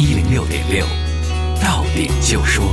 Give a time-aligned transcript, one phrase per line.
[0.00, 0.86] 一零六点六，
[1.60, 2.72] 到点就说。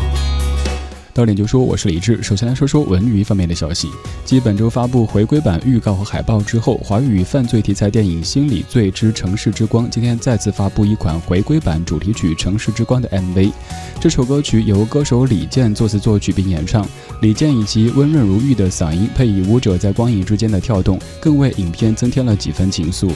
[1.11, 2.21] 到点就说，我是李志。
[2.21, 3.89] 首先来说说文娱方面的消息。
[4.23, 13.51] 继本周发布回归版预告和海报之后，华语犯罪题材电影《心理罪之城市之光》今天再次发布一款回归版主题曲《城市之光》的 MV。
[14.00, 16.87] 这首歌曲由歌手李健作词作曲并演唱，
[17.23, 23.10] 李健以及温润如玉的嗓音配以舞者在光影之间的跳动，更为影片增添了几分情愫。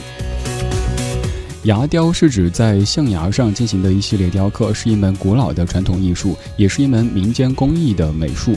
[1.63, 8.55] 牙雕是指在象牙上进行的一系列雕刻，是一门古老的传统艺术，也是一门民间工艺的美术。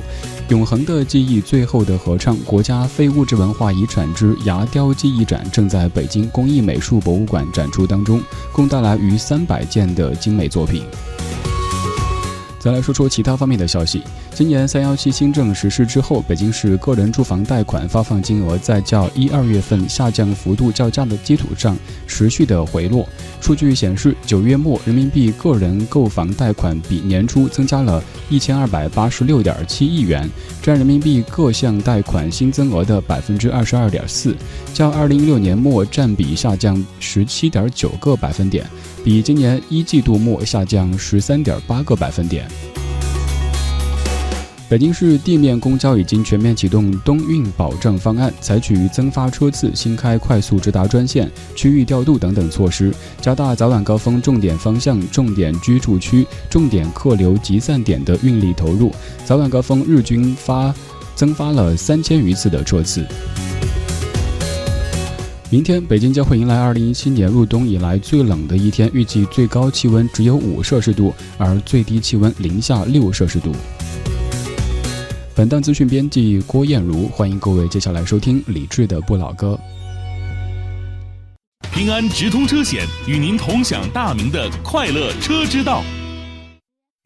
[0.48, 10.84] 永恒的记忆，最后的合唱，国家非物质文化遗产之牙雕技艺展正在北京工艺美术博物馆展出当中，共带来逾三百件的精美作品。
[12.60, 14.01] 再来说说其他方面的消息。
[14.42, 23.09] 今年三幺七新政实施之后，北京市个人住房贷款发放金额在较一二月份下降幅度较佳的基础上持续的回落。
[23.40, 30.29] 数据显示，九月末人民币个人购房贷款比年初增加了一千二百八十六点七亿元，
[30.60, 34.35] 占人民币各项贷款新增额的百分之二十二点四，
[34.74, 38.66] 较二零一六年末占比下降十七点九个百分点。
[39.04, 42.51] 比今年一季度末下降十三点八个百分点。
[44.73, 58.90] 北京市地面公交已经全面启动冬运保障方案，采取增发车次、新开快速直达专线、区域调度等等措施，加大早晚高峰重点方向、重点居住区、重点客流集散点的运力投入。
[59.26, 60.74] 早晚高峰日均发
[61.14, 63.04] 增发了三千余次的车次。
[65.50, 73.53] 明天，北京将会迎来2017年入冬以来最冷的一天，预计最高气温只有五摄氏度，而最低气温零下六摄氏度。
[75.34, 79.59] 本档资讯编辑郭艳茹，欢迎各位接下来收听李志的不老歌。
[81.72, 85.82] 平安直通车险与您同享大明的快乐车之道。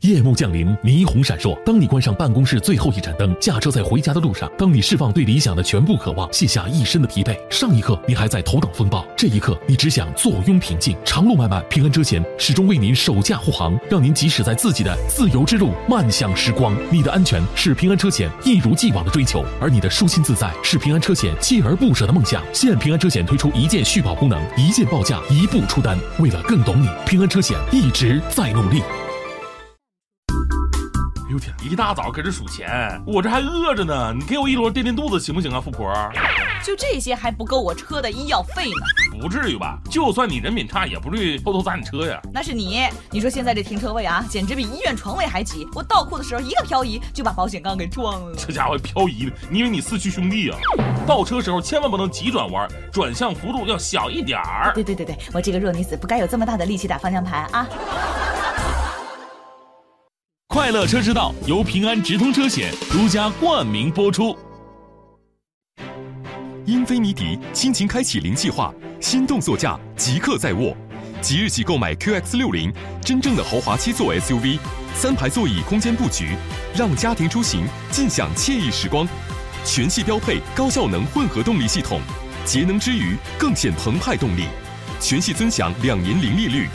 [0.06, 1.58] 夜幕降临，霓虹闪烁。
[1.64, 7.36] 当你关上办公室最后一盏灯，驾车在回家的路上，当你释放对理想的全部渴望，卸下一身的疲惫。
[7.50, 10.96] 上一刻你还在头等风暴，这一刻你只想坐拥平静。
[11.04, 16.76] 长路漫漫，平安车险始终为您守驾护航，让您即使在自己的自由之路，漫向时光。
[16.88, 22.40] 你的安全是平安车险一如既往的追求，而你的舒心自在是平安车险锲而不舍的梦想。
[22.52, 25.98] 现平安车险推出一键续保功能，一键报价，一步出单。
[26.20, 28.80] 为了更懂你，平安车险一直在努力。
[31.36, 31.54] 哎呦天！
[31.62, 34.12] 一大早搁这数钱，我这还饿着呢。
[34.16, 35.92] 你给我一摞垫垫肚子行不行啊，富婆？
[36.64, 39.20] 就这些还不够我车的医药费呢。
[39.20, 39.78] 不至于吧？
[39.90, 42.18] 就算你人品差，也不至于偷偷砸你车呀。
[42.32, 45.68] 那是你，你说现在这停车位啊，简直比医院床位还挤。
[45.74, 48.34] 我倒库的时候一个漂移就把保险杠给撞了。
[48.36, 50.58] 这家伙漂移的，你以为你四驱兄弟啊？
[51.06, 54.72] 倒车时候千万不能急转弯，转向幅度要小一点儿。
[54.74, 57.68] 对对对对，我这个弱女子不该有这么大的力气打方向盘啊。
[60.56, 64.34] 快乐车之道由平安直通车险独家冠名播出。
[66.64, 70.74] 英菲尼迪亲情开启零计划，心动座驾即刻在握，
[71.20, 72.72] 即日起购买 QX 六零，
[73.02, 74.58] 真正的豪华七座 SUV，
[74.94, 76.34] 三排座椅空间布局，
[76.74, 79.06] 让家庭出行尽享惬意时光。
[79.62, 82.00] 全系标配高效能混合动力系统，
[82.46, 84.44] 节能之余更显澎湃动力。
[85.02, 86.66] 全系尊享两年零利率，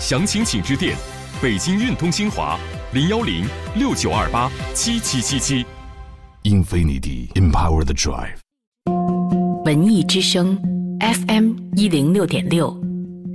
[0.00, 0.96] 详情请致电
[1.40, 2.58] 北京运通新华。
[2.92, 3.46] 零幺零
[3.76, 5.64] 六九二八七七七七
[6.42, 8.34] ，Infinity Empower the Drive。
[9.64, 10.58] 文艺之声
[10.98, 12.76] ，FM 一零六点六，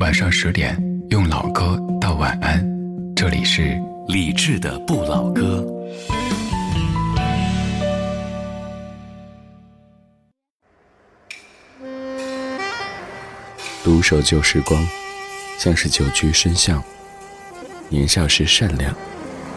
[0.02, 0.78] 晚上十点
[1.10, 2.68] 用老歌道晚安，
[3.16, 5.66] 这里是李志的不老歌。
[13.86, 14.86] 独守旧时光，
[15.58, 16.84] 像是久居深巷。
[17.88, 18.94] 年少时善良。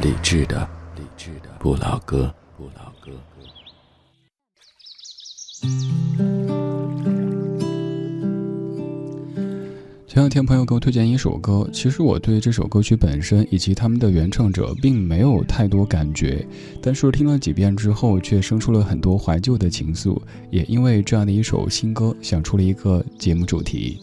[0.00, 3.10] 理智的，理智的不老歌，不老歌。
[10.06, 16.46] 前两天朋友给我推荐一首歌，其实我对这首歌曲本身以及他们的原唱者并没有太多感觉，
[16.80, 20.16] 但是听了几遍之后，却生出了很多怀旧的情愫。
[20.52, 23.98] 也因为这样的一首新歌，想出了一个节目主题。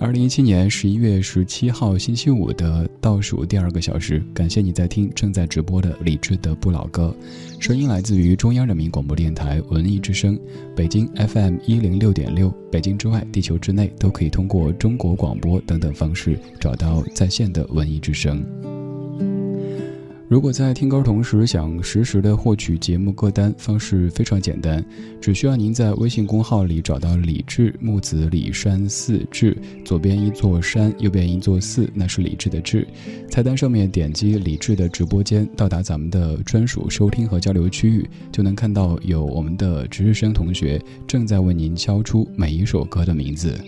[0.00, 7.14] 二零一七年十一月十七号星期五的倒数第二个小时，感谢你在听正在直播的李志的不老歌，
[7.58, 10.40] 声音来自于中央人民广播电台文艺之声，
[10.74, 18.42] 北京 FM 一零六点六，北京之外，地球之内都可以通过中国广播等等方式找到在线的文艺之声。
[20.30, 24.80] 如果在听歌同时想实时的获取节目歌单，方式非常简单，
[25.20, 32.86] 只需要您在微信公号里找到李志木子李山寺志，左边一座山，右边一座寺，那是李志的志。
[33.28, 43.58] 菜单上面点击李志的直播间，到达咱们的专属收听和交流区域，就能看到有我们的值日生同学正在为您敲出每一首歌的名字。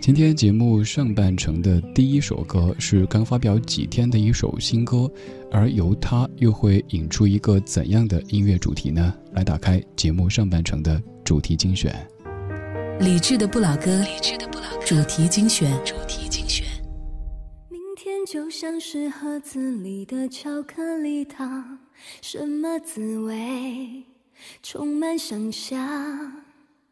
[0.00, 5.08] 今天节目上半程的第一首歌是刚发表几天的一首新歌，
[5.52, 9.14] 而由它又会引出一个怎样的音乐主题呢？
[9.34, 11.94] 来打开节目上半程的主题精选。
[12.98, 16.66] 理智的不老歌，理智的不老歌，主题精选，主题精选。
[17.68, 21.78] 明天就像是盒子里的巧克力糖，
[22.22, 24.04] 什么滋味？
[24.62, 26.39] 充满想象。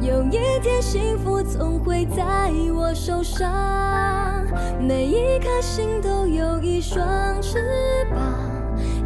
[0.00, 3.50] 有一天幸福总会在我手上。
[4.80, 7.00] 每一颗心都有一双
[7.40, 7.58] 翅
[8.10, 8.20] 膀，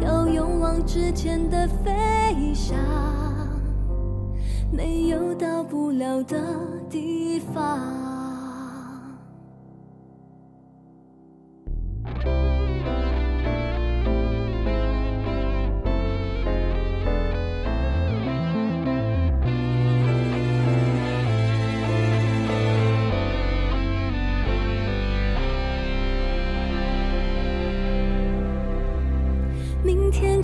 [0.01, 2.75] 要勇往直前的飞翔，
[4.71, 6.37] 没有到不了的
[6.89, 8.06] 地方。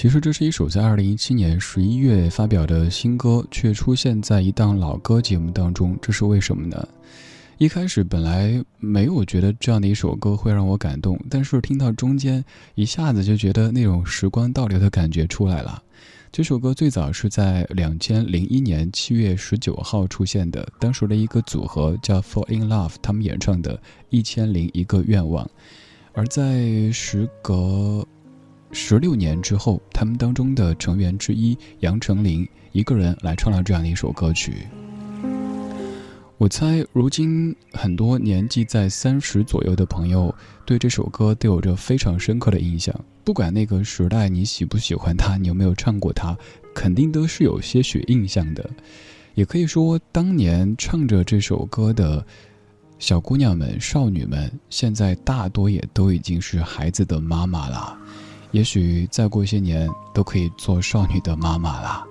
[0.00, 6.88] 其实这是一首在二零一七年十一月发表的新歌，却出现在一档老歌节目当中，这是为什么呢？
[7.56, 12.44] 一开始本来没有觉得这样的一首歌会让我感动，但是听到中间，
[12.76, 15.82] 一下子就觉得那种时光倒流的感觉出来了。
[16.30, 23.76] 这首歌最早是在两千零一年七月十九号出现的，当时的一个组合叫 Fall in Love，他们演唱的
[24.10, 25.44] 《一千零一个愿望》，
[26.12, 28.06] 而在时隔
[28.72, 34.66] 十六年之后，他们当中的成员之一杨丞琳一个人来唱了这样的一首歌曲。
[36.36, 40.32] 我猜，如今很多年纪在三十左右的朋友
[40.64, 42.94] 对这首歌都有着非常深刻的印象。
[43.24, 46.38] 不管那个时代你喜不喜欢它，你有没有唱过它，
[46.72, 48.70] 肯定都是有些许印象的。
[49.34, 52.24] 也可以说，当年唱着这首歌的
[53.00, 57.98] 小姑娘们、少女们，现在大多也都已经是孩子的妈妈了。
[58.50, 62.04] 也许再过一些年，都可以做少女的妈妈啦。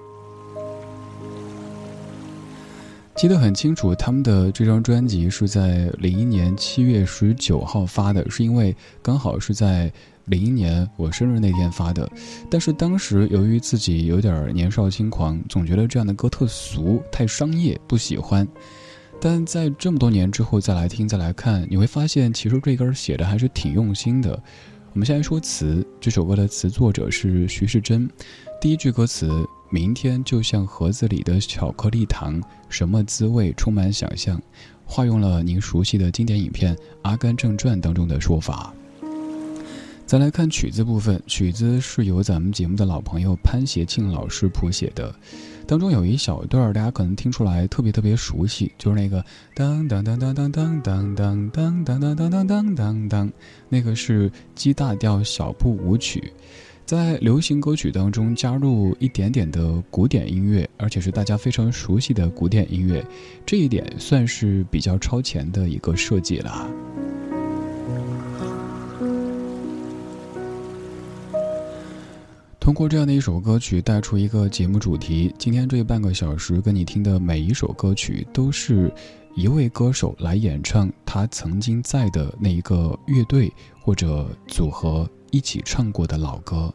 [3.15, 9.91] 记得很清楚，他们的这张专辑是在零一年七月十九号发的，是因为刚好是在
[10.25, 12.07] 零一年我生日那天发的。
[12.47, 18.47] 但是当时由于自己有点年少轻狂，总觉得这样的歌特俗、太商业，不喜欢。
[19.19, 24.39] 但在这么多年之后再来听、再来看，你会发现其实这歌写的还是挺用心的。
[24.97, 28.09] 我们先来说词，这首歌的词作者是徐世珍，
[28.59, 29.29] 第一句歌词。
[29.69, 34.41] 明天就像盒子里的巧克力糖，什么滋味充满想象，
[34.87, 38.73] 化用了您熟悉的经典影片《阿甘正传》当中的说法。
[40.07, 45.13] 再来看曲子部分，曲子是由咱们节目的老朋友潘协庆老师谱写的，
[45.67, 53.31] 当中有一小段大家可能听出来特别特别熟悉，就是那个当当当当当当当当当当当当当当当，
[53.67, 56.33] 那个是 G 大调小步舞曲。
[56.85, 63.05] 在流行歌曲当中加入一点点的古典音乐，而且是大家非常熟悉的古典音乐，
[63.45, 66.86] 这一点算是比较超前的一个设计了。
[72.67, 78.93] 通过这样的一首歌曲带出一个节目主题，今天这半个小时跟你听的每一首歌曲，都是
[79.37, 85.09] 一位歌手来演唱他曾经在的那一个乐队或者组合。
[85.31, 86.73] 一起唱过的老歌，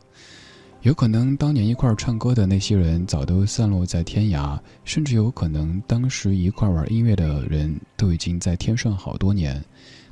[0.81, 9.63] 有可能当年一块唱歌的那些人早都散落在天涯，甚至有可能当时一块玩音乐的人都已经在天上好多年。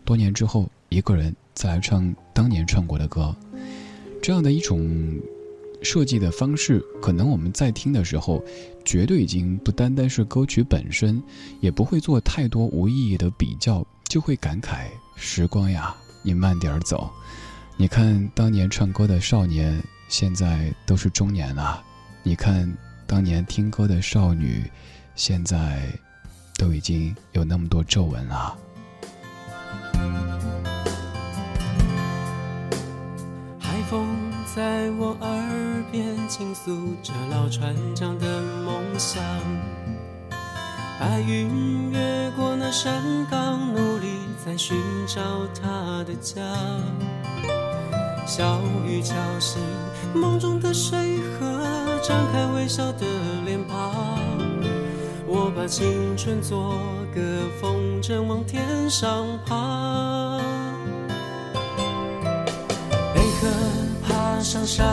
[0.05, 3.35] 多年之后，一个人再来唱当年唱过的歌，
[4.21, 5.19] 这样的一种
[5.83, 8.43] 设计的方式，可能我们在听的时候，
[8.85, 11.23] 绝对已经不单单是歌曲本身，
[11.61, 17.11] 也不会做太多无意义的比较，就会感慨时光呀，你慢点儿走。
[17.77, 21.83] 你看，当年唱歌的少年，现在都是中年了；
[22.23, 22.71] 你看，
[23.07, 24.63] 当年听歌的少女，
[25.15, 25.83] 现在
[26.59, 28.55] 都已经有那么多皱纹了。
[33.59, 36.73] 海风在我耳边倾诉
[37.05, 39.23] 着老船长的梦想，
[40.99, 44.09] 白云越过那山岗，努力
[44.45, 44.77] 在寻
[45.07, 45.23] 找
[45.55, 46.43] 他的家。
[48.27, 49.63] 小雨敲醒
[50.15, 50.99] 梦中的水
[51.39, 53.07] 河，张开微笑的
[53.45, 53.95] 脸庞。
[55.29, 56.77] 我把青春做
[57.15, 57.21] 个
[57.61, 60.41] 风筝往天上爬。
[64.43, 64.85] 上沙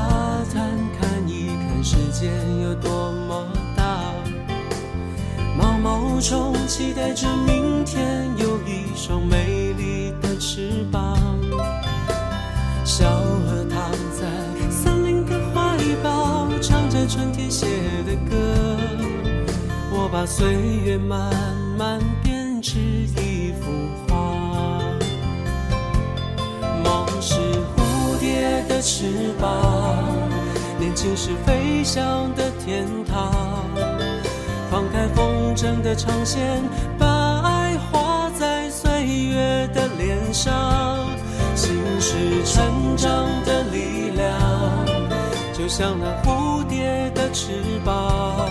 [0.53, 2.29] 滩，看一看世界
[2.63, 4.13] 有多么大。
[5.57, 11.17] 毛毛虫期待着明天有一双美丽的翅膀。
[12.83, 14.27] 小河躺在
[14.69, 17.65] 森林的怀抱，唱着春天写
[18.05, 18.35] 的歌。
[19.91, 20.53] 我把岁
[20.85, 21.33] 月慢
[21.77, 23.71] 慢编织一幅
[24.06, 24.06] 画
[28.67, 29.49] 的翅膀，
[30.79, 33.31] 年轻时飞翔的天堂。
[34.69, 36.61] 放开风筝的长线，
[36.99, 41.07] 把爱画在岁月的脸上。
[41.55, 44.85] 心是成长的力量，
[45.53, 48.49] 就像那蝴蝶的翅膀，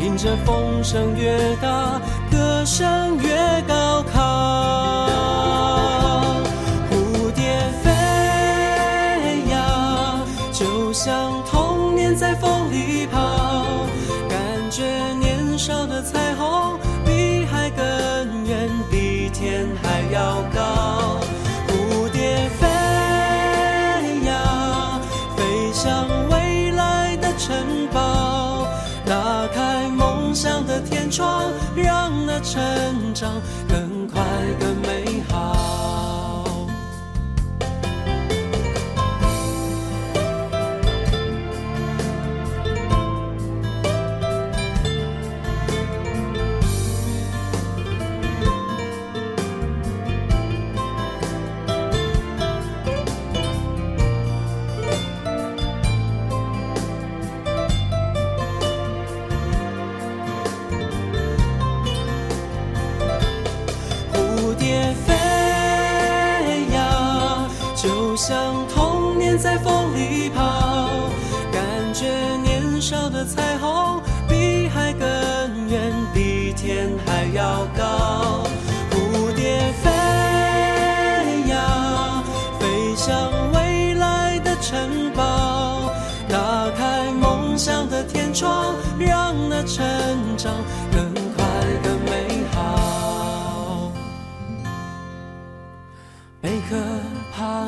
[0.00, 2.00] 迎着风声越大。
[2.30, 2.50] 歌。
[2.64, 5.09] 声越高亢。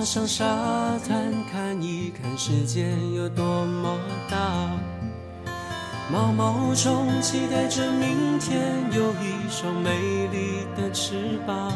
[0.03, 0.45] 爬上沙
[1.07, 3.97] 滩，看一看世界有多么
[4.29, 4.37] 大。
[6.11, 11.73] 毛毛虫期待着明天有一双美丽的翅膀。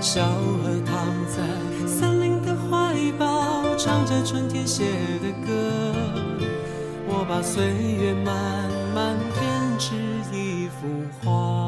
[0.00, 0.96] 小河躺
[1.28, 4.84] 在森林的怀抱，唱着春天写
[5.20, 5.92] 的歌。
[7.06, 8.34] 我把岁月慢
[8.94, 9.94] 慢编织
[10.34, 10.88] 一幅
[11.22, 11.63] 画。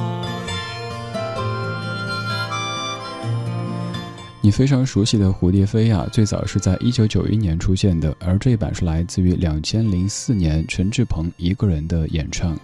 [4.46, 12.56] 你非常熟悉的《蝴蝶飞》呀，最早是在一九九一年出现的，而这一版是来自于两千零四年陈志朋一个人的演唱。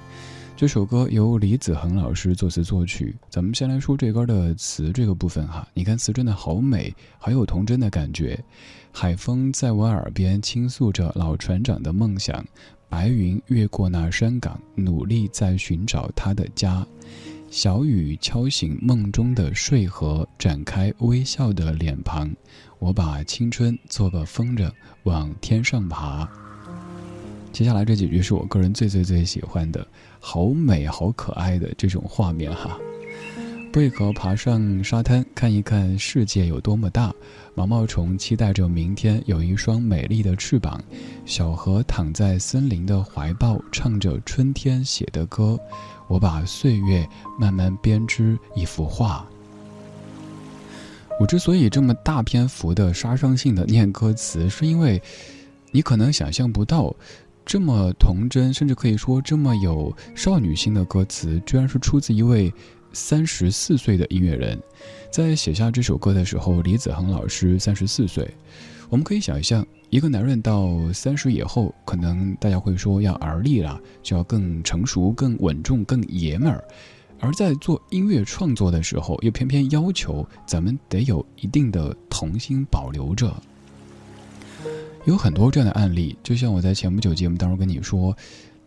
[0.57, 3.17] 这首歌由李子恒老师作词作曲。
[3.29, 8.39] 咱们先来说这歌的词这个部分哈，你看词真的好美，好有童真的感觉。
[8.93, 12.47] 海风在我耳边倾诉着老船长的梦想，
[12.89, 16.87] 白云越过那山岗，努力在寻找他的家。
[17.53, 22.35] 小雨敲醒梦中的睡河，展开微笑的脸庞。
[22.79, 26.27] 我把青春做个风筝，往天上爬。
[27.53, 29.87] 接下来这几句是我个人最最最喜欢的，
[30.19, 32.79] 好美好可爱的这种画面哈。
[33.71, 37.13] 贝壳爬上沙滩，看一看世界有多么大。
[37.55, 40.83] 毛毛虫期待着明天有一双美丽的翅膀。
[41.27, 45.59] 小河躺在森林的怀抱，唱着春天写的歌。
[46.13, 49.27] 我把岁月慢慢编织一幅画。
[51.19, 55.01] 我之所以这么大篇幅的杀伤性的念歌词，是因为
[55.71, 56.95] 你可能想象不到，
[57.47, 62.53] 这么童真，甚至可以说这么有少女心的歌词，居然是出自一位
[62.93, 64.61] 三十四岁的音乐人。
[65.11, 68.31] 在写下这首歌的时候，李子恒老师三十四岁。
[68.91, 76.65] 我们可以想象，一个男人到三十以后，可能大家会说要而立了，就要更成熟、更稳重、更爷们儿。
[77.21, 83.37] 而在做音乐创作的时候，又偏偏要求咱们得有一定的童心保留着。
[85.05, 88.17] 有很多这样的案例，就像我在前不久节目当中跟你说，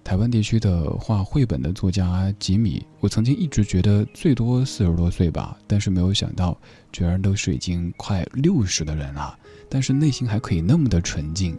[0.06, 6.56] 台湾地区的画绘本的作家吉米，我曾经一直觉得最多四十多岁吧，但是没有想到，
[6.92, 9.36] 居然都是已经快六十的人了，
[9.68, 11.58] 但是内心还可以那么的纯净。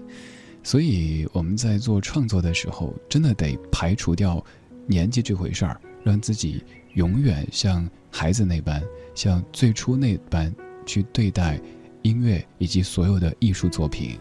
[0.62, 4.42] 所以我们在做创作的时候，真的得排除掉
[4.87, 6.62] 年纪这回事儿，让自己
[6.94, 8.80] 永远像孩子那般，
[9.12, 10.54] 像最初那般
[10.87, 11.61] 去对待
[12.02, 14.16] 音乐以及所有的艺术作品。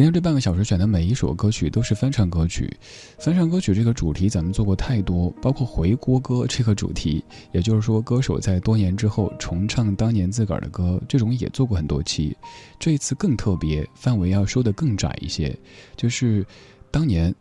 [0.00, 2.74] 今天这半个小时选的每一首歌曲都是翻唱歌曲，
[3.18, 12.34] 翻唱歌曲这个主题咱们做过太多，包括回锅歌这个主题，也就是说歌手在多年之后重唱当年自个儿的歌，这种也做过很多期。
[12.78, 15.54] 这一次更特别，范围要说的更窄一些，
[15.96, 16.46] 就是
[16.90, 17.34] 当年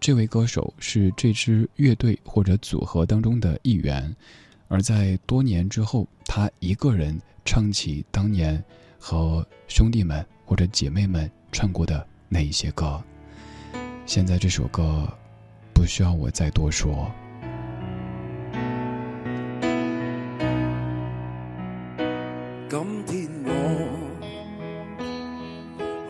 [0.00, 4.16] 这位歌手是这支乐队或者组合当中的一员，
[4.68, 8.64] 而在多年之后，他一个人唱起当年
[8.98, 11.30] 和兄弟们或者姐妹们。
[11.52, 13.02] 唱过的那一些歌。
[14.06, 15.06] 现在这首歌，
[15.74, 17.10] 不需要我再多说。
[22.70, 23.50] 今天我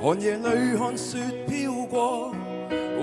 [0.00, 2.32] 寒夜里看雪飘过，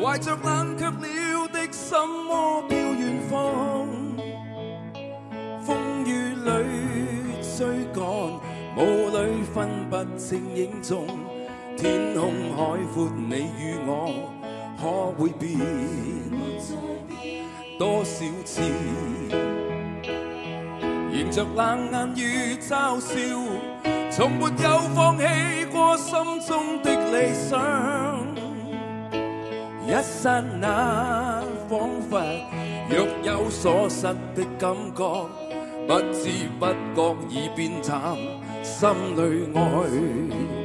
[0.01, 1.97] 怀着冷却了的心
[2.29, 3.87] 窝飘远方，
[5.61, 8.03] 风雨里追赶，
[8.77, 11.07] 雾里分不清影踪。
[11.77, 14.09] 天空海阔，你与我
[14.79, 15.59] 可会变？
[17.77, 18.61] 多少次，
[21.11, 23.13] 迎着冷眼与嘲笑，
[24.09, 25.25] 从没有放弃
[25.71, 26.15] 过心
[26.47, 27.59] 中的理想。
[29.85, 32.17] 一刹那，仿佛
[32.89, 35.27] 若有所失的感觉，
[35.87, 38.17] 不知不觉已变淡，
[38.63, 40.64] 心里爱。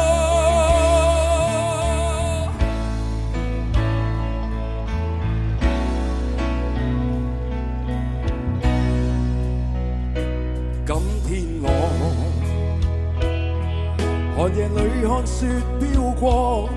[14.51, 15.47] 寒夜里看雪
[15.79, 16.69] 飘过，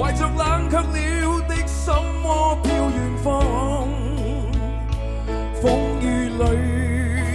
[0.00, 1.92] 怀着冷却了的心
[2.24, 3.44] 窝飘远方。
[5.60, 6.42] 风雨里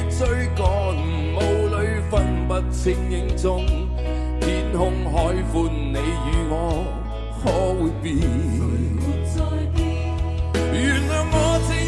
[0.09, 0.65] 追赶，
[1.35, 1.37] 雾
[1.67, 3.63] 里分不清影踪。
[4.41, 6.83] 天空海阔，你与我
[7.43, 8.17] 可会变？
[10.73, 11.35] 原谅我
[11.67, 11.85] 这一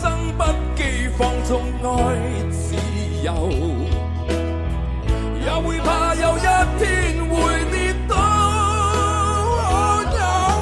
[0.00, 0.02] 生
[0.36, 0.42] 不
[0.74, 0.82] 羁
[1.16, 1.86] 放纵愛
[2.50, 2.74] 自
[3.22, 3.28] 由，
[5.40, 6.40] 也會怕有一
[6.78, 7.07] 天
[7.40, 8.14] 会跌倒。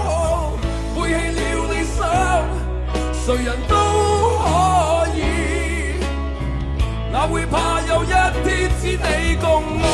[0.06, 0.10] 哦
[0.94, 1.38] 背弃了
[1.70, 1.96] 理想，
[3.12, 3.74] 谁人都
[4.44, 4.46] 可
[5.14, 5.18] 以，
[7.12, 9.46] 哪会怕有一天只你共
[9.78, 9.84] 我？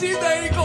[0.00, 0.57] 天只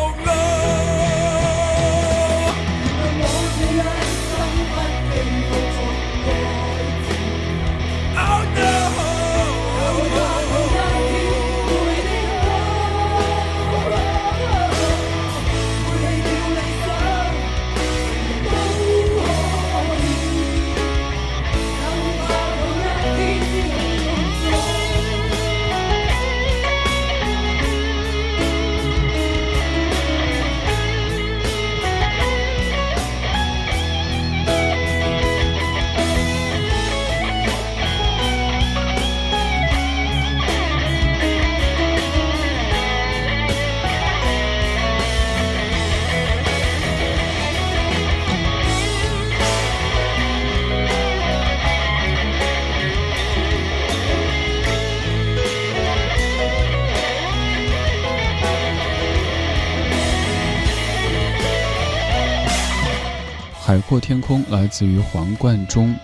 [63.66, 65.88] 海阔天空来自于黄贯中。《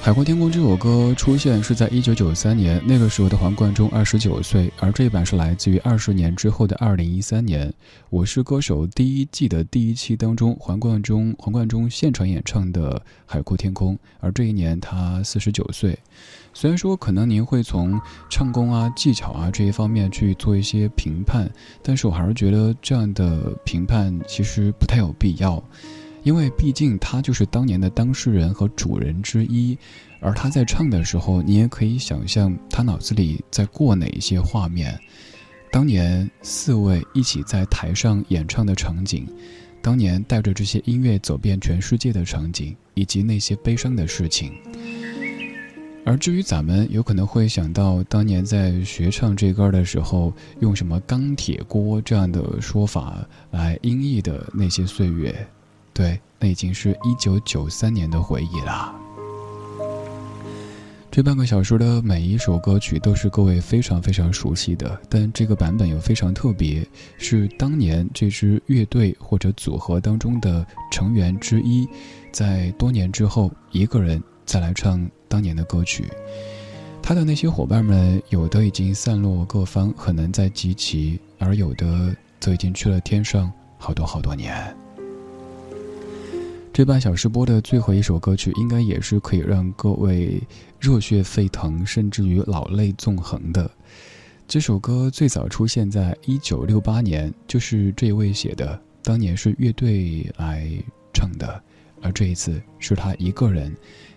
[0.00, 7.68] 海阔天空》这首歌出现是在一九九三年，那个时候的黄贯中二十九岁，而这一版是来自于二十年之后的二零一三年。
[8.10, 12.92] 《我是歌手》第一季的第一期当中，黄贯中黄贯中现场演唱的
[13.26, 15.98] 《海阔天空》，而这一年他四十九岁。
[16.52, 21.50] 虽然说可能您会从唱功啊、技巧啊这一方面去做一些评判，
[21.82, 25.60] 但是我还是觉得这样的评判其实不太有必要。
[26.24, 29.78] 因为毕竟他就是当年的当事人和主人之一，
[30.20, 34.98] 而他在唱的时候，你也可以想象他脑子里在过哪一些画面。
[35.70, 39.26] 当年四位一起在台上演唱的场景，
[39.82, 44.52] 当年带着这些音乐走遍全世界的场景，以及那些悲伤的事情。
[46.06, 55.34] 而至于咱们，有可能会想到当年在学唱这歌的时候，用什么“钢铁锅”这样的说法来音译的那些岁月，
[55.94, 58.94] 对，那已经是一九九三年的回忆了。
[61.10, 71.88] 这半个小时的每一首歌曲都是各位非常非常熟悉的，但这个版本又非常特别，是当年这支乐队或者组合当中的成员之一，
[72.32, 75.08] 在多年之后一个人再来唱。
[75.26, 76.04] 当年的歌曲，
[77.02, 84.83] 他的那些伙伴们，有的已经散落各方，很难再集齐；而有的则已经去了天上，好多好多年。
[86.74, 90.42] 这半小时播的最后一首歌曲，应该也是可以让各位
[90.80, 93.70] 热血沸腾，甚至于老泪纵横的。
[94.48, 100.68] 这首歌最早出现在一九六八年，就是这位写的，当年是乐队来
[101.12, 101.62] 唱的，
[102.02, 103.72] 而这一次是他一个人。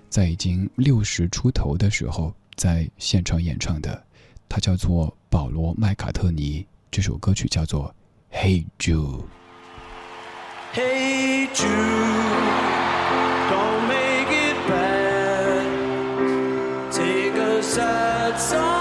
[0.09, 4.03] 在已经六十出头的时候，在现场演唱的，
[4.49, 6.65] 他叫做保罗·麦卡特尼。
[6.89, 7.93] 这首歌曲叫做
[8.35, 9.19] 《Hey Jude》。
[17.77, 18.76] sad song.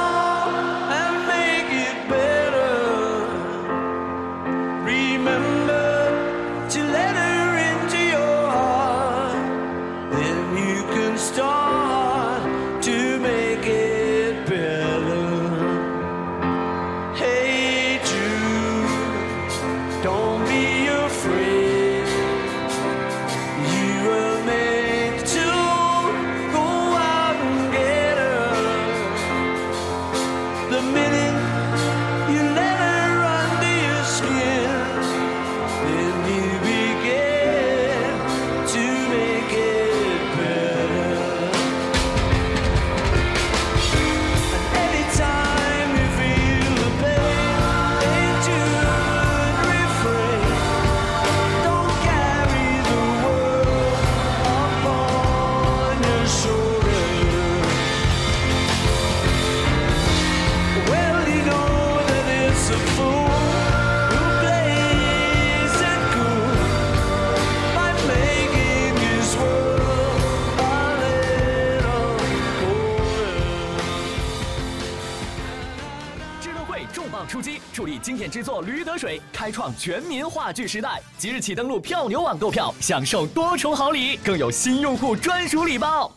[77.99, 86.11] 经典之作《驴得水》开创全民话剧时代，即日起登录票牛网购票，享受多重好礼，更有新用户专属礼包。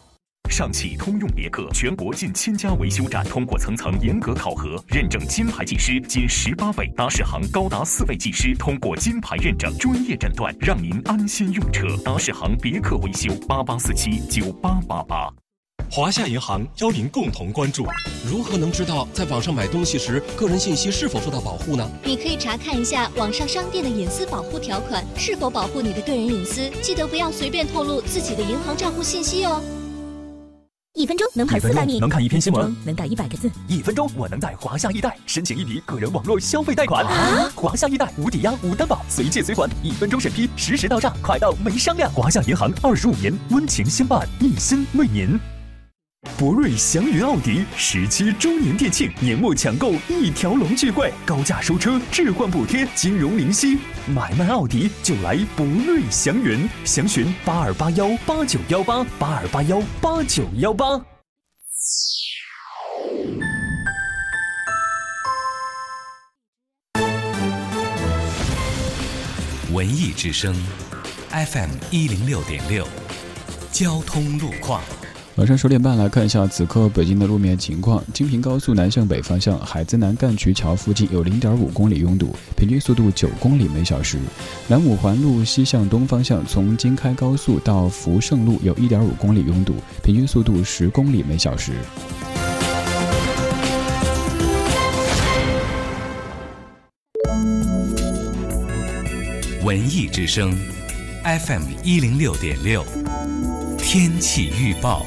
[0.49, 11.85] 上汽通用别克全国近千家维修站通过层层严格考核，认证金牌技师仅十八位，达世行高达四位技师通过金牌认证，专业诊断，让您安心用车。
[12.03, 15.29] 达世行别克维修八八四七九八八八。
[15.91, 17.83] 华夏银行邀您共同关注：
[18.23, 21.89] 如何能知道在网上买东西时个人信息是否受到保护呢？
[22.03, 29.59] 你可以查看一下网上商店的隐私保护条款是否保护你的个人隐私，记得不要随便透露自己的银行账户信息哦。
[30.93, 33.49] 一分钟能跑四百米，能看一篇新闻，能打一百个字。
[33.67, 37.03] 一分钟，我能在华夏易贷申请一笔个人网络消费贷款。
[37.55, 42.11] 华夏易贷无抵押、无担保，随借随还，一分钟审批，实时到账，快到没商量。
[42.11, 45.39] 华夏银行二十五年温情相伴，一心为您。
[46.37, 60.85] 博瑞祥云奥迪十七周年店庆，年末抢购一条龙巨贵，高价收车，置换补贴，金融零息，买卖奥迪就来博瑞祥云，详询八二八幺八九幺八八二八幺八九幺八。
[69.73, 70.55] 文艺之声
[71.31, 72.87] ，FM 一零六点六，
[73.71, 74.81] 交通路况。
[75.39, 78.03] 晚上十点半来看一下此刻北京的路面情况。
[78.13, 84.17] 京平高速南向北方向，海子南干渠桥附近有零点五公里拥堵，平均速度九公里每小时。
[84.67, 91.71] 南五环路西向东方向，从京开高速到福盛路有一点五公里拥堵，平均速度十公里每小时。
[99.63, 100.53] 文艺之声
[101.23, 102.83] ，FM 一零六点六，
[103.77, 105.05] 天气预报。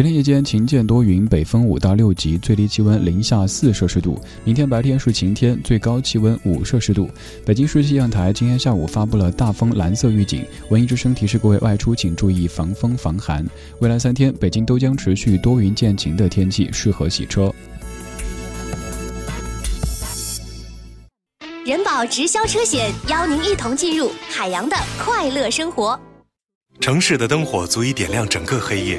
[0.00, 4.18] 今天夜间晴间多云，北风五到六级，最低气温零下四摄氏度。
[4.44, 7.06] 明天白天是晴天，最高气温五摄氏度。
[7.44, 13.46] 北京市气象台今天下午发布了大风蓝色预警，文艺之声提示各位外出请注意防风防寒。
[13.80, 17.52] 未来三天，北京都将持续多云见晴的天气，适合洗车。
[21.66, 21.90] 人保。
[22.00, 26.00] 保直销车险邀您一同进入海洋的快乐生活。
[26.80, 28.98] 城市的灯火足以点亮整个黑夜，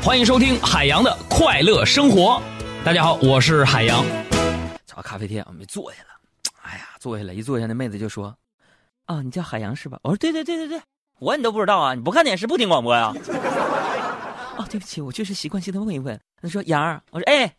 [0.00, 2.40] 欢迎收听海洋的快乐生活。
[2.84, 4.02] 大家好，我是海洋。
[4.86, 6.08] 找咖啡店，我们坐下了。
[6.62, 8.34] 哎呀，坐下来一坐下，那妹子就说
[9.06, 10.80] ：“啊，你叫海洋是吧？”我说：“对对对对对，
[11.18, 11.94] 我你都不知道啊？
[11.94, 13.12] 你不看电视不听广播呀？”
[14.56, 16.18] 哦，对不起，我就是习惯性的问一问。
[16.40, 17.52] 他说：“杨儿。”我说：“哎，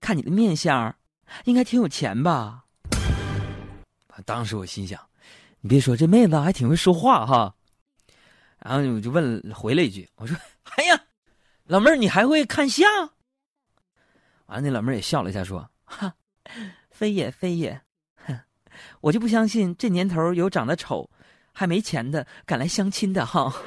[0.00, 0.94] 看你的面相，
[1.44, 2.64] 应该挺有钱吧？”
[4.24, 4.98] 当时我心想
[5.60, 7.52] ：“你别说，这妹子还挺会说话哈。”
[8.64, 10.36] 然后我就问回了一句：“我说，
[10.76, 10.98] 哎呀。”
[11.70, 12.90] 老妹儿，你还会看相？
[14.46, 16.14] 完了，那老妹儿也笑了一下，说：“哈，
[16.90, 17.80] 非也非也，
[18.26, 18.36] 哼，
[19.00, 21.08] 我就不相信这年头有长得丑、
[21.52, 23.54] 还没钱的敢来相亲的哈。”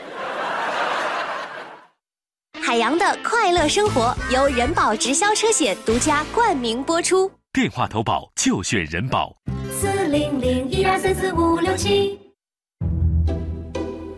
[2.62, 7.32] 海洋的快乐生活由人保直销车险独家冠名播出。
[7.54, 9.34] 电话投保就选人保。
[9.72, 12.20] 四零零一二三四五六七。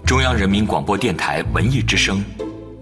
[0.08, 2.26] 中央人民广播电台文艺之声。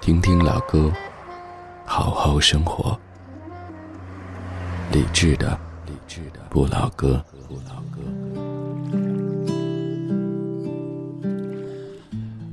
[0.00, 0.90] 听听老歌，
[1.84, 2.98] 好好生活。
[4.92, 7.22] 理智的，理智的不老歌。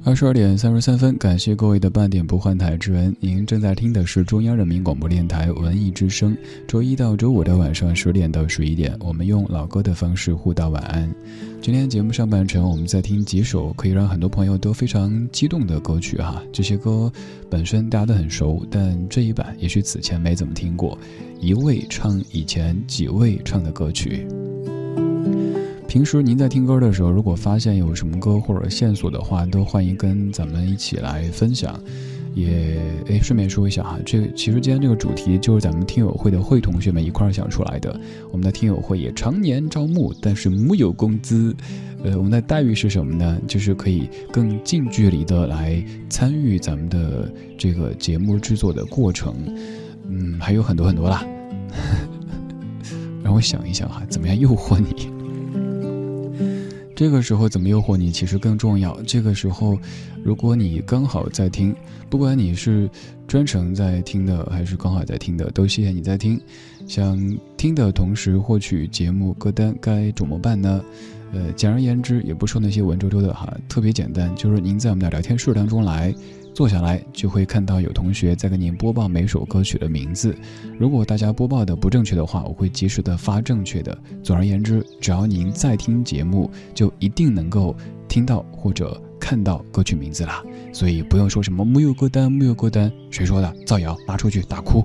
[0.05, 3.13] 二十二点三十三分，感谢各位的半点不换台之恩。
[3.19, 6.37] 您正在听的是中央人民广播电台文艺之声。
[6.67, 11.11] 周一到周五的晚上十点到十一点，我们用老歌的方式互道晚安。
[11.59, 16.39] 今天节目上半程，我们在听几首可以让很多朋友都非常激动的歌曲哈。
[16.53, 17.11] 这些歌
[17.49, 20.95] 本身大家都很熟，但这一版也许此前没怎么听过。
[21.41, 24.27] 一位唱以前几位唱的歌曲。
[25.95, 31.79] 平时您在听歌的时候，如果发现有什么歌或者线索的话，都欢迎跟咱们一起来分享。
[32.33, 37.97] 也诶，顺便说一下哈，这其实今天这个主题就是咱们听友会的会同学们一块儿想出来的。
[38.29, 41.55] 我们的听友会也常年招募，但是木有工资。
[42.03, 43.39] 呃，我们的待遇是什么呢？
[43.47, 49.33] 就是可以更近距离的来参与咱们的这个节目制作的过程。
[50.09, 51.25] 嗯，还有很多很多啦。
[53.23, 55.14] 让我想一想哈，怎么样诱惑你？
[56.95, 58.97] 这个时候怎么诱惑你，其实更重要。
[59.01, 59.77] 这个时候，
[60.23, 61.75] 如果你刚好在听，
[62.09, 62.89] 不管你是
[63.27, 66.39] 专程在听的，还是刚好在听的，都谢谢你在听。
[66.87, 70.81] 想听的同时获取节目歌单，该怎么办呢？
[71.33, 76.15] 呃，简而言之，也不说那些文绉绉的哈，特别简单，就是您在我们的聊天室当中来。
[76.55, 80.33] 坐下来就会看到有同学在给您播报每首歌曲的名字。
[80.79, 83.95] 如果大家播报的不正确的话，我会及时的发正确的。
[84.23, 87.75] 总而言之，只要您在听节目，就一定能够
[88.07, 90.41] 听到或者看到歌曲名字啦。
[90.71, 93.53] 所以不用说什么木有歌单，木有歌单，谁说的？
[93.65, 94.81] 造谣，拿出去打哭。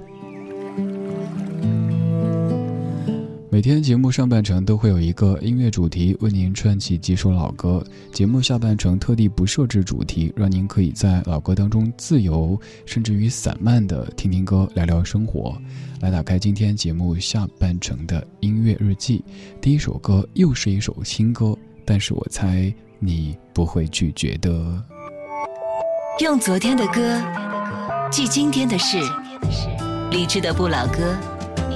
[3.53, 7.85] 每天节目上半程都会有一个音乐主题，为您串起几首老歌。
[8.13, 15.61] 节目下半程特地不设置主题，让您可以在老歌当中自由，甚至于散漫的听听歌，聊聊生活。
[16.01, 19.25] 来打开今天节目下半程的音乐日记，
[19.61, 24.81] 第一首歌又是一首新歌，但是我猜你不会拒绝的。
[26.21, 27.21] 用昨天的歌
[28.13, 28.97] 记今天的事，
[30.13, 31.17] 理智的不老歌，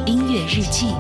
[0.07, 0.95] 音乐日记。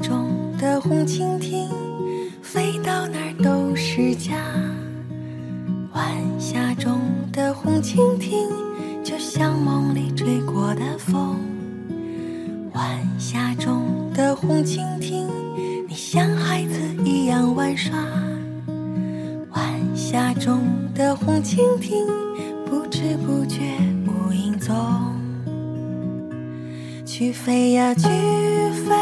[0.00, 0.28] 中
[0.58, 1.68] 的红蜻蜓，
[2.42, 4.36] 飞到哪儿都是家。
[5.92, 6.04] 晚
[6.38, 7.00] 霞中
[7.32, 8.48] 的红蜻蜓，
[9.04, 11.38] 就像梦里吹过的风。
[12.72, 12.84] 晚
[13.18, 15.28] 霞中的红蜻蜓，
[15.86, 17.94] 你像孩子一样玩耍。
[19.52, 20.60] 晚霞中
[20.94, 22.06] 的红蜻蜓，
[22.64, 23.60] 不知不觉
[24.06, 24.74] 无影踪。
[27.04, 28.94] 去飞呀去飞，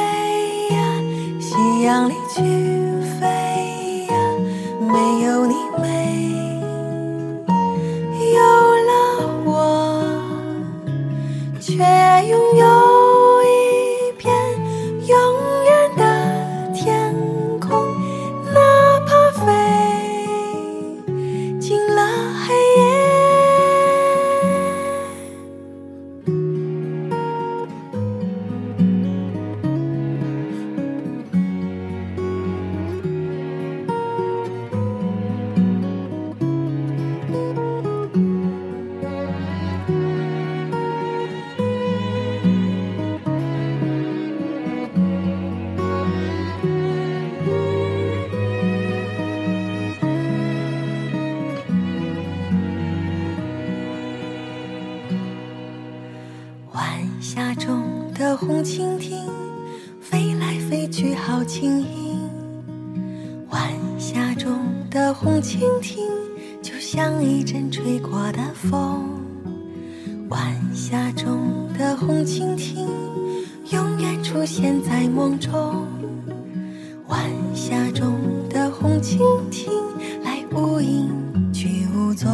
[1.59, 2.41] 夕阳里去
[3.19, 4.15] 飞呀，
[4.81, 5.87] 没有你没
[8.33, 8.39] 有
[8.87, 8.93] 了
[9.45, 9.51] 我，
[11.61, 11.75] 却
[12.29, 12.65] 拥有
[67.89, 69.19] 吹过的风。
[70.29, 72.87] 晚霞中的红蜻蜓，
[73.73, 75.87] 永远出现在梦中。
[77.07, 77.19] 晚
[77.55, 78.13] 霞中
[78.51, 79.19] 的红蜻
[79.51, 79.73] 蜓，
[80.23, 81.09] 来无影
[81.51, 82.29] 去无踪。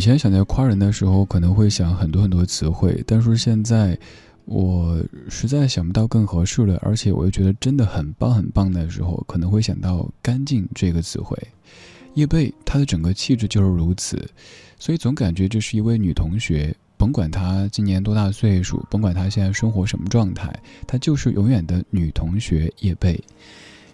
[0.00, 3.94] 以前想在夸人的时候，可能会想很多很多词汇，但是现在
[4.46, 4.98] 我
[5.28, 11.36] 实在想不到更合适了，而且我又觉得真的很棒很棒的时候，可能会想到“干净”这个词汇。
[12.14, 14.26] 叶蓓她的整个气质就是如此，
[14.78, 16.74] 所以总感觉这是一位女同学。
[16.96, 20.50] 甭管她今年多大岁数，甭管她现在生活什么状态，
[20.86, 23.20] 她就是永远的女同学叶蓓。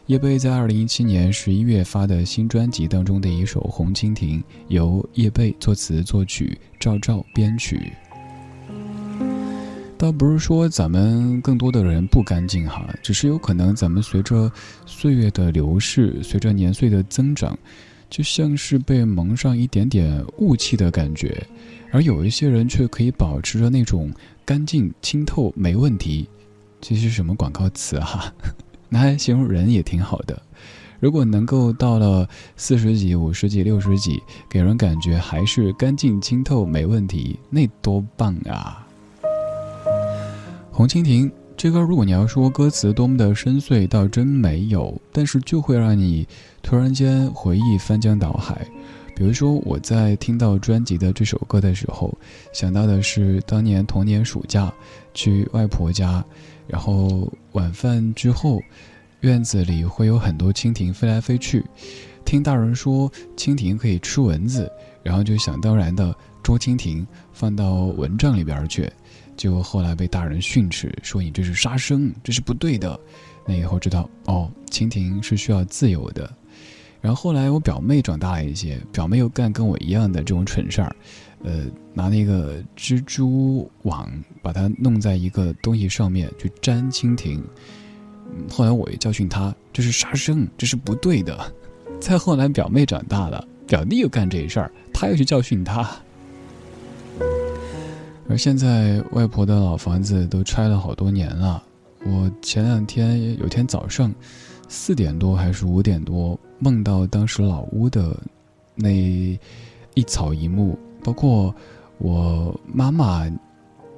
[0.07, 4.39] 叶蓓在二零一七年十一月发的新专辑当中的一首《红蜻蜓》，
[4.69, 7.93] 由叶蓓作词作曲，赵照编曲。
[9.99, 14.49] 倒不是说咱们更多的人不干净哈，只是有可能咱们随着
[14.87, 17.59] 岁月的流逝，随着年岁的增长，
[18.09, 21.45] 就像是被蒙上一点点雾气的感觉，
[21.91, 24.13] 而有一些人却可以保持着那种
[24.45, 26.29] 干净清透没问题。
[26.81, 28.33] 这是什么广告词啊？
[28.89, 30.41] 拿来形容人也挺好的。
[30.99, 32.27] 如果能够到了
[32.57, 38.87] 四十几、五十几、六十几，给人感觉还是干净清透没问题，那多棒啊！
[40.73, 46.27] 红蜻蜓这歌，如果你要说歌词多么的深邃，倒真没有，但是就会让你
[46.63, 48.67] 突然间回忆翻江倒海。
[49.15, 52.17] 比如说，我在听到专辑的这首歌的时候，
[52.53, 54.71] 想到的是当年童年暑假
[55.15, 56.23] 去外婆家，
[56.67, 58.61] 然后晚饭之后，
[59.21, 61.65] 院子里会有很多蜻蜓飞来飞去，
[62.25, 64.71] 听大人说蜻蜓可以吃蚊子，
[65.03, 68.91] 然后就想当然的捉蜻蜓放到蚊帐里边去，
[69.37, 72.99] 结果后来被大人训斥，说你这是杀生，这是不对的。
[73.47, 76.31] 那以后知道哦，蜻蜓是需要自由的。
[77.01, 80.97] 然后后来我表妹长大了一些，表妹又干跟我一样的这种蠢事儿，
[81.47, 84.11] 呃，拿那个蜘蛛网
[84.43, 87.41] 把它弄在一个东西上面去粘蜻蜓。
[88.51, 91.53] 后来我又教训他，这是杀生，这是不对的。
[92.01, 95.89] 再后来表妹长大了，表弟又干这事儿，他又去教训他。
[98.29, 101.63] 而现在外婆的老房子都拆了好多年了。
[102.05, 104.13] 我前两天有天早上
[104.69, 108.21] 四点多还是五点多，梦到当时老屋的
[108.75, 108.91] 那
[109.95, 110.77] 一草一木，
[111.07, 111.55] 包括
[111.99, 113.31] 我妈妈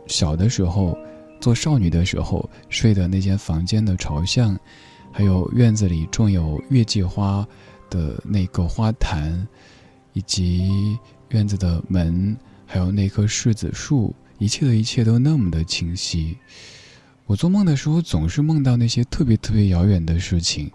[0.06, 0.94] 小的时候
[1.40, 4.54] 做少女的时候睡的那间房间的朝向，
[5.10, 7.48] 还有院子里种有月季花
[7.88, 9.48] 的那个花坛，
[10.12, 10.98] 以及
[11.30, 12.36] 院子的门，
[12.66, 16.36] 还有那棵柿子树，一切的一切都那么的清晰。
[17.24, 20.70] 我做梦的时候，总是梦到那些特别特别遥远的事情，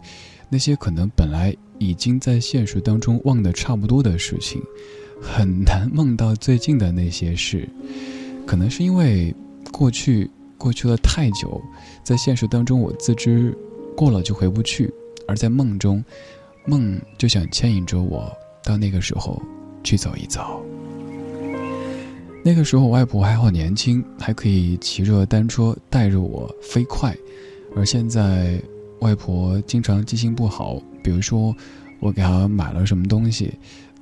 [0.50, 4.60] 那些可能本来已经在现实当中忘得差不多的事情，
[5.24, 7.68] 很难梦到最近的那些事。
[8.46, 9.34] 可能是因为
[9.72, 11.62] 过去过去了太久，
[12.04, 13.58] 在现实当中我自知
[13.96, 14.94] 过了就回不去，
[15.26, 16.04] 而在梦中，
[16.66, 18.30] 梦就想牵引着我
[18.64, 19.42] 到那个时候
[19.84, 20.62] 去走一走。
[22.44, 27.16] 那个时候，我外婆还好年轻，还可以骑着单车带着我飞快。
[27.74, 28.62] 而现在，
[29.00, 31.56] 外婆经常记性不好，比如说
[32.02, 33.54] 我给她买了什么东西，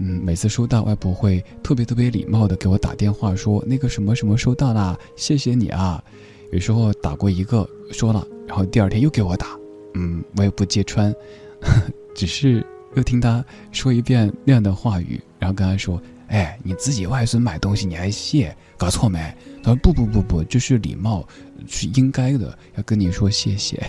[0.03, 6.03] 嗯，每次收到，外婆会特别特别礼貌的给我打电话说那个什么什么收到啦，谢谢你啊。
[6.51, 9.55] 有时候打过一个说了，然后第二天又给我打，
[9.93, 11.13] 嗯，我也不揭穿，
[12.15, 16.01] 只是又听他说一遍那样的话语，然后跟他说。
[16.27, 19.19] 哎，你自己外孙买东西你还谢，搞错没？
[19.61, 21.27] 他说不不不不，这是礼貌，
[21.67, 23.85] 是应该的，要跟你说谢谢。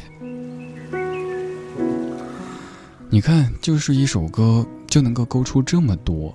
[3.15, 6.35] 你看，就是一首歌就能够勾出这么多，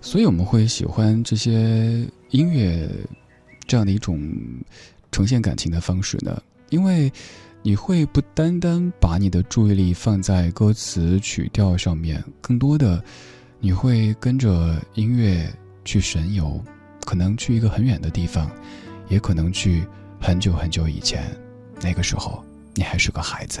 [0.00, 2.88] 所以我们会喜欢这些音乐
[3.66, 4.32] 这样的一种
[5.10, 6.40] 呈现感情的方式呢，
[6.70, 7.12] 因为
[7.62, 13.02] 你会不单单把你的注意力放在歌词曲调上面，更多的。
[13.58, 15.52] 你会跟着音乐
[15.84, 16.62] 去神游，
[17.04, 18.48] 可能去一个很远的地方，
[19.08, 19.84] 也可能去
[20.20, 21.24] 很久很久以前。
[21.80, 23.60] 那个时候，你还是个孩子。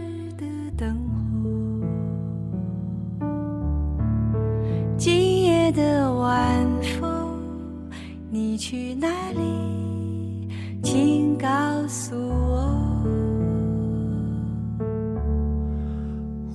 [5.71, 6.67] 的晚
[6.99, 7.39] 风，
[8.29, 10.49] 你去哪里？
[10.83, 11.47] 请告
[11.87, 12.77] 诉我。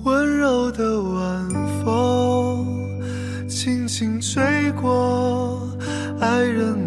[0.03, 1.49] 温柔的晚
[1.83, 2.65] 风，
[3.49, 5.67] 轻轻吹过
[6.19, 6.86] 爱人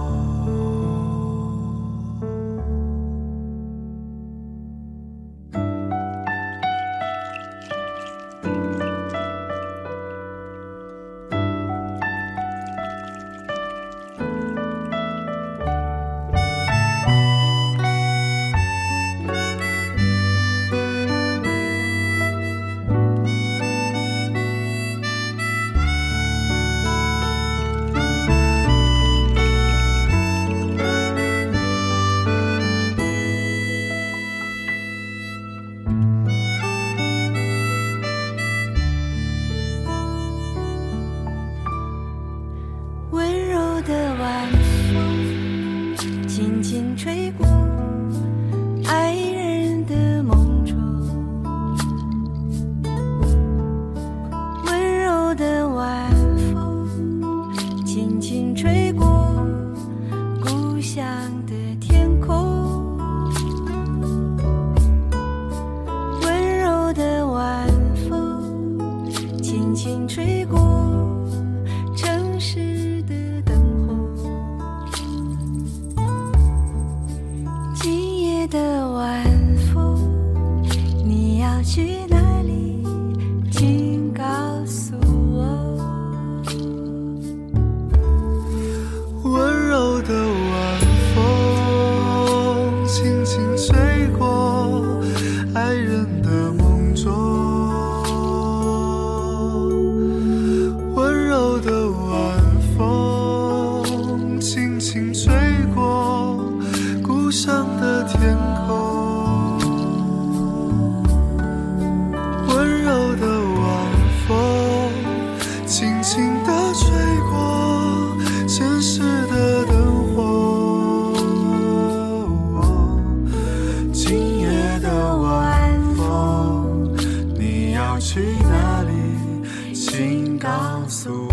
[128.13, 129.73] 去哪里？
[129.73, 130.49] 请告
[130.85, 131.30] 诉我。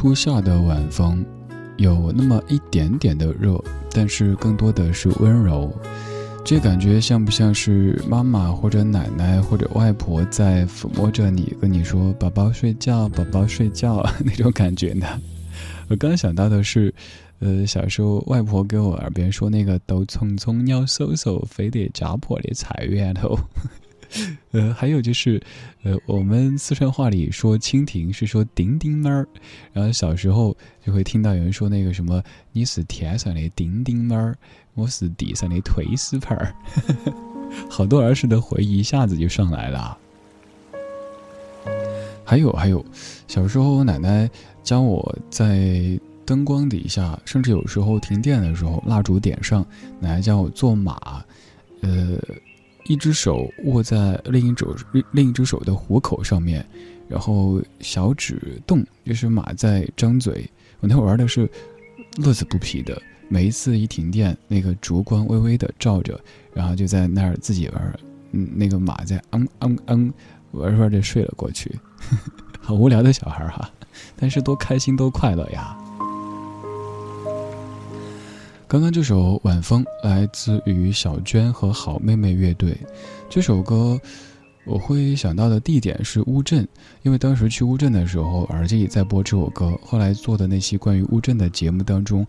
[0.00, 1.22] 初夏的晚风，
[1.76, 5.70] 有那么一点点的热，但是更多的是温柔。
[6.42, 15.06] 这感觉像不像是妈妈或者奶奶或者外婆在抚摸着你，跟你说“宝宝睡觉，宝宝睡觉”那种感觉呢？
[15.90, 16.94] 我刚想到的是，
[17.40, 23.38] 呃，小时候外婆给我耳边说那个“都匆匆要嗖嗖，非得家破的菜园头”。
[24.52, 25.40] 呃，还有就是，
[25.82, 29.26] 呃，我们四川话里说蜻蜓是说“叮叮猫儿”，
[29.72, 34.36] 然后小时候就会听到有人说那个什么“你是天上的丁丁猫儿”。
[34.74, 36.54] 我是地上的推屎盆儿，
[37.68, 39.98] 好多儿时的回忆一下子就上来了。
[42.24, 42.82] 还有还有，
[43.26, 44.30] 小时候我奶奶
[44.62, 49.66] 教我在灯光底下，甚至有时候停电的时候，蜡烛点上，
[49.98, 51.22] 奶奶教我做马，
[51.80, 52.16] 呃，
[52.86, 54.74] 一只手握在另一手
[55.12, 56.64] 另一只手的虎口上面，
[57.08, 60.48] 然后小指动，就是马在张嘴。
[60.80, 61.48] 我那会玩的是
[62.16, 63.00] 乐此不疲的。
[63.28, 66.18] 每一次一停电，那个烛光微微的照着，
[66.52, 68.00] 然后就在那儿自己玩，
[68.32, 70.12] 嗯，那个马在嗯嗯嗯
[70.50, 71.72] 玩着玩着睡了过去，
[72.60, 73.70] 好无聊的小孩哈，
[74.16, 75.78] 但是多开心多快乐呀！
[78.70, 82.78] 刚刚这首《晚风》来自于小娟和好妹妹乐队，
[83.28, 84.00] 这首歌
[84.64, 86.64] 我会想到的地点是乌镇，
[87.02, 92.24] 因为当时去乌镇的时候，耳机里在播这首歌，后来做的那期关于乌镇的节目当中。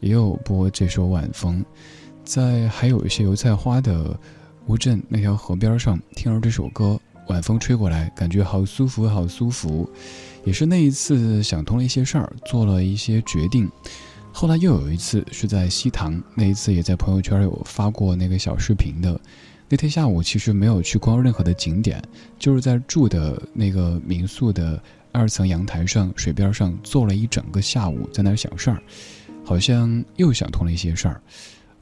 [0.00, 1.64] 也有播这首晚风，
[2.22, 4.14] 在还有一些油菜花的
[4.66, 9.88] 乌镇那条河边上，听着这首歌，晚风吹过来，感觉好舒服，好舒服。
[10.44, 13.66] 也是那一次想通了一些事儿，做了一些决定。
[14.38, 19.18] 后来又有一次是在西塘，那一次也在朋友圈有发过那个小视频的。
[19.66, 22.02] 那天下午其实没有去逛任何的景点，
[22.38, 24.78] 就是在住的那个民宿的
[25.10, 28.82] 二层阳台上、水边上坐了一整个下午，在那儿想事儿。
[29.42, 31.18] 好像又想通了一些事儿，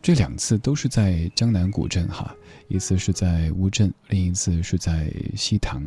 [0.01, 2.33] 这两次都是在江南古镇哈，
[2.69, 5.83] 一次是在乌镇，另一次是在西塘。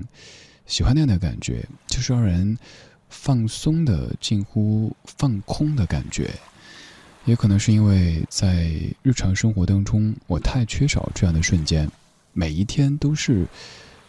[0.65, 2.57] 喜欢那样的感觉，就是让人
[3.07, 6.29] 放松的、近乎放空的感觉。
[7.27, 8.71] 也可能是因为在
[9.03, 11.85] 日常生活当中，我太缺少这样的瞬间，
[12.31, 13.45] 每一天都是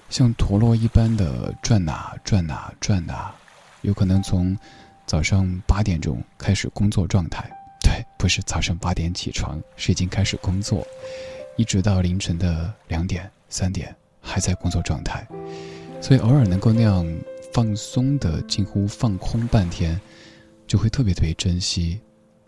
[0.08, 3.32] 像陀螺一般的转呐转呐转呐，
[3.82, 4.56] 有可能从
[5.04, 7.44] 早上八点钟开始工作状态。
[7.82, 10.86] 对，不是早上八点起床，是已经开始工作，
[11.56, 15.26] 一直到凌晨的两点、三点还在工作状态，
[16.00, 17.04] 所以偶尔能够那样
[17.52, 20.00] 放松的近乎放空半天，
[20.68, 21.98] 就会特别特别珍惜，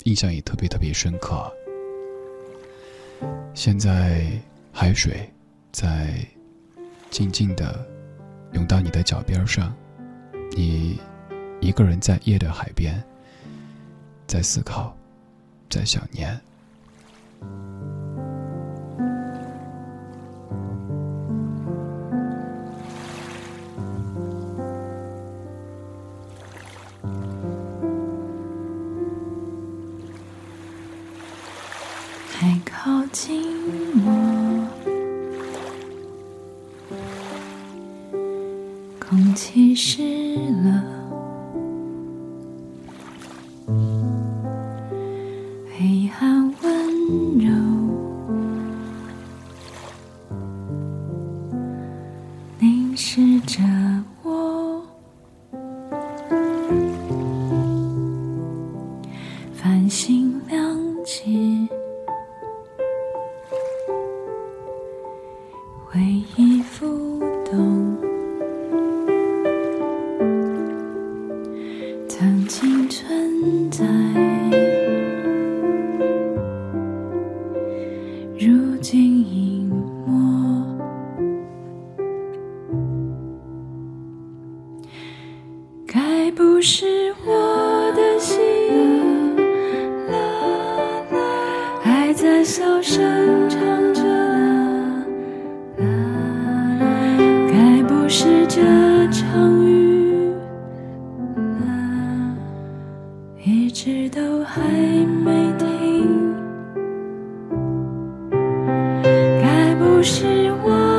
[0.05, 1.53] 印象也特别特别深刻。
[3.55, 4.27] 现在
[4.73, 5.29] 海水
[5.73, 6.25] 在
[7.11, 7.87] 静静的
[8.53, 9.75] 涌到你的脚边上，
[10.57, 10.99] 你
[11.61, 13.03] 一个人在夜的海边，
[14.27, 14.97] 在思考。
[15.71, 16.37] 在想念。
[33.13, 33.50] 静
[110.01, 110.90] 不是我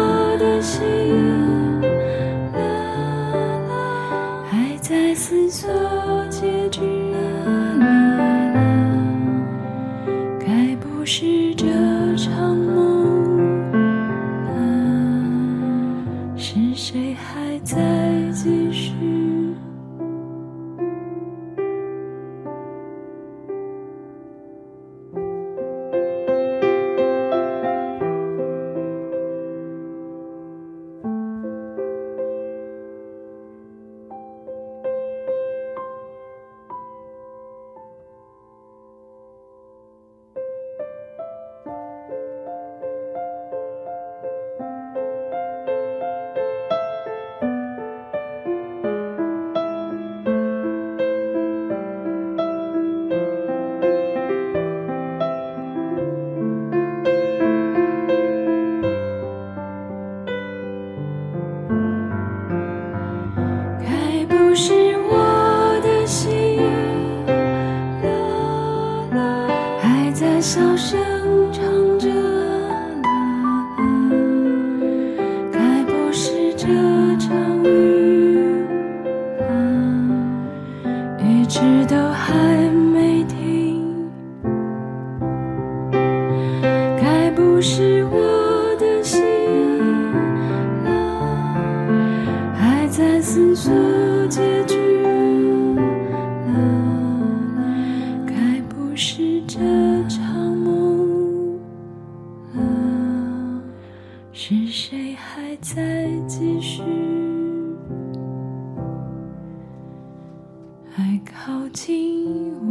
[112.61, 112.69] 我，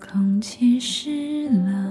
[0.00, 1.85] 空气湿了。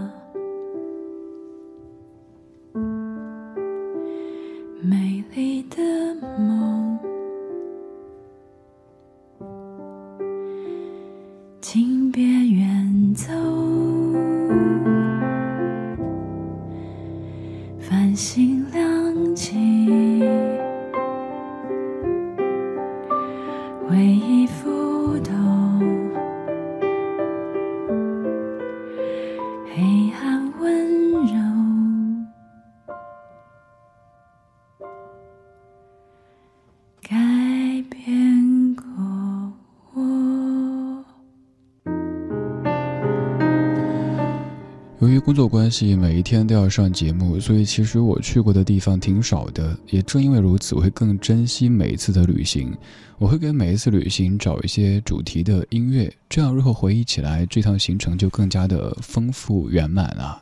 [45.65, 49.75] 关系，每一天都要上节目，所以其实我去过的地方挺少的。
[49.89, 52.71] 也正因为如此，我会更珍惜每一次的旅行。
[53.17, 60.39] 我会给每一次旅行找一些主题的音乐，这样日后回忆起来，这趟行程就更加的丰富圆满啊。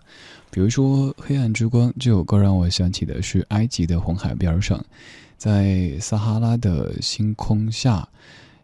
[0.51, 4.83] 比如说《黑暗之光》这首歌，让我想起的是埃及的红海边上，
[5.37, 8.05] 在撒哈拉的星空下，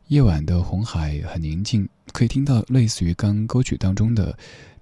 [0.10, 4.38] 夜晚的红海很宁静，可以听到类似于刚歌曲当中的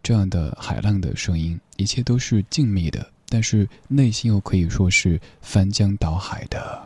[0.08, 6.82] 这样的海浪的声音，一切都是静谧的，但是内心又可以说是翻江倒海的。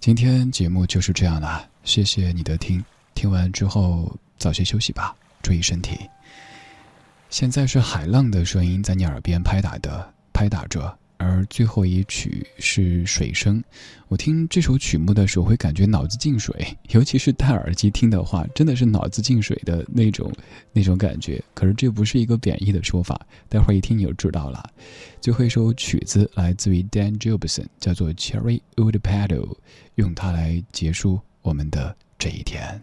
[0.00, 6.00] 今天节目就是这样啦，谢谢你的听，听完之后早些休息吧，注意身体。
[7.28, 13.62] 现在是海浪的声音在你耳边拍打的，拍打着，而最后一曲是水声。
[14.08, 20.32] 我听这首曲目的时候会感觉脑子进水，尤其是戴耳机听的话，真的是脑子进水的那种
[20.72, 21.42] 那种感觉。
[21.52, 24.64] 可是这不是一个贬义的说法，待会儿一听你就知道了。
[25.20, 29.46] 最后一首曲子来自于 Dan Jobson，叫做《Cherry Wood Paddle》，
[29.96, 32.82] 用它来结束我们的这一天。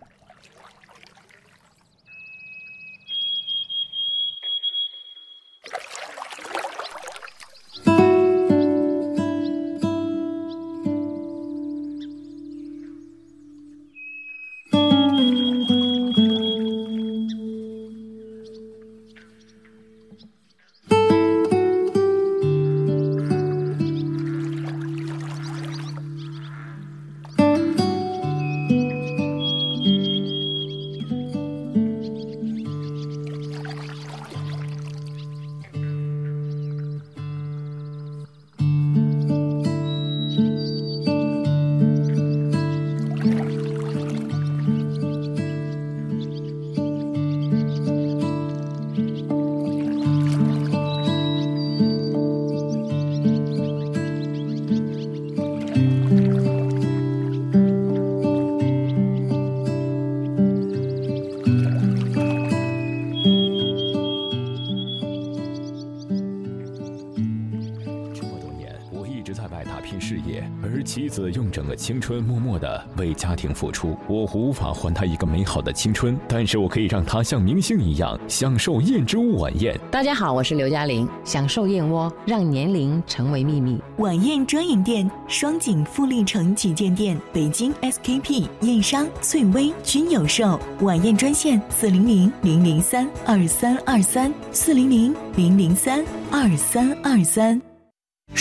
[72.08, 79.78] 春默默的为家庭付出，我无法还他一个美好的青春，但是我可以让他像明星一样享受燕之屋晚宴。
[79.91, 83.78] 大家好，我是刘嘉玲，享受燕窝，让年龄成为秘密。
[83.97, 90.58] 晚宴专营店：双井富力城旗舰店、北京 SKP、燕商、翠微均有售。
[90.84, 97.66] 晚宴专线：四零零零零三二三二三，四零零零零三二三二三。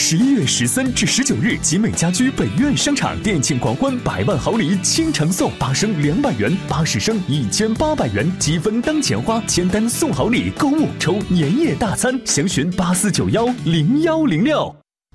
[0.09, 14.73] 十一月十三至十九日，集美家居北苑商场店庆狂欢，百万豪礼倾城送，八升两百元，八十升一千八百元，积分当钱花，签单送好礼，购物抽年夜大餐，详询八四九幺零幺零六。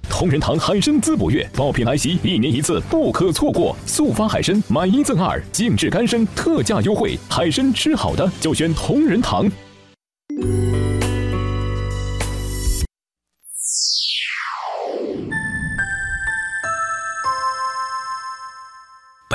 [0.10, 3.74] 同仁堂海参滋补月爆品来袭，一年一次，不可错过。
[3.86, 9.50] 速发海参买一赠二，静置干参特价优惠，海参吃好的就选同仁堂。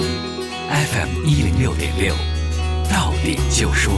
[0.00, 2.14] FM 一零六点六，
[2.90, 3.92] 到点就说，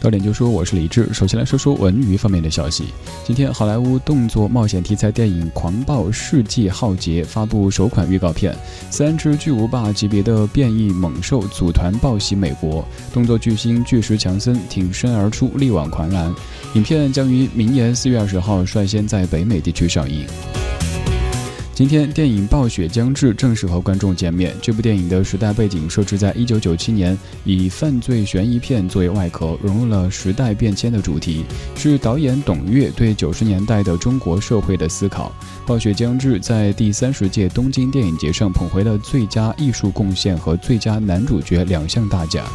[0.00, 1.08] 到点就说，我是李志。
[1.12, 2.86] 首先来说说文娱方面的消息。
[3.24, 8.56] 今天，好莱坞动作冒险题材电影《狂暴世纪浩劫》发布首款预告片，
[8.90, 16.34] 三只巨无霸级别的变异猛兽组团报袭美国，动作巨星巨石强森挺身而出，力挽狂澜。
[16.74, 20.26] 影片将于明年四月二十号率先在北美地区上映。
[21.76, 24.56] 今天，电影《暴雪将至》正式和观众见面。
[24.62, 27.14] 这部电影的时代背景设置在一九九七年，
[27.44, 31.44] 以犯罪悬疑片作为外壳，融入了时代变迁的主题，
[31.76, 35.30] 是导演董越对九十年代的中国社会的思考。
[35.68, 42.46] 《暴雪将至》在第三十届东京电影节上捧回了最佳艺术贡献和最佳男主角两项大奖。